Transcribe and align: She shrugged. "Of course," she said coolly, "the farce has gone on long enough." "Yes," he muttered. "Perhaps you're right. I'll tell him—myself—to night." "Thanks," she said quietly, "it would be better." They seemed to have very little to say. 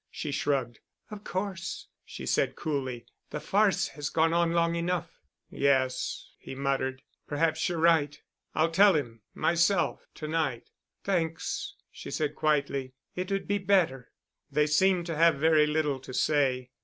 She 0.09 0.31
shrugged. 0.31 0.79
"Of 1.11 1.23
course," 1.23 1.87
she 2.03 2.25
said 2.25 2.55
coolly, 2.55 3.05
"the 3.29 3.39
farce 3.39 3.89
has 3.89 4.09
gone 4.09 4.33
on 4.33 4.51
long 4.51 4.73
enough." 4.73 5.21
"Yes," 5.51 6.31
he 6.39 6.55
muttered. 6.55 7.03
"Perhaps 7.27 7.69
you're 7.69 7.77
right. 7.77 8.19
I'll 8.55 8.71
tell 8.71 8.95
him—myself—to 8.95 10.27
night." 10.27 10.71
"Thanks," 11.03 11.75
she 11.91 12.09
said 12.09 12.33
quietly, 12.33 12.93
"it 13.15 13.31
would 13.31 13.47
be 13.47 13.59
better." 13.59 14.11
They 14.51 14.65
seemed 14.65 15.05
to 15.05 15.15
have 15.15 15.35
very 15.35 15.67
little 15.67 15.99
to 15.99 16.15
say. 16.15 16.71